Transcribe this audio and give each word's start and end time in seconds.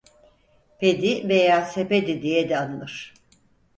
Pedi 0.79 1.29
veya 1.29 1.65
Sepedi 1.65 2.21
diye 2.21 2.49
de 2.49 2.57
anılır. 2.57 3.13